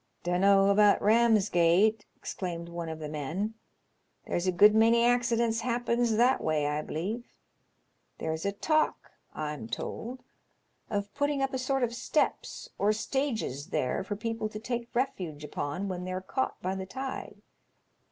[0.23, 3.53] ""Dunno about Ramsgate," exclaimed one of the men;
[4.25, 7.35] there's a good many accidents happens that way, I believe.
[8.17, 10.23] There's a talk, I'm told,
[10.89, 11.61] of putting up 152 'LONGSEOBEMAtrS YABNS.
[11.61, 16.19] a sort of steps or stages there for people to take refuge upon when they're
[16.19, 17.43] caught by the tide.